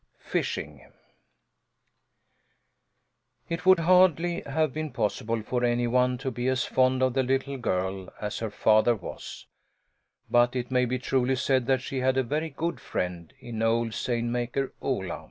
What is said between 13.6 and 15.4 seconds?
old seine maker Ola.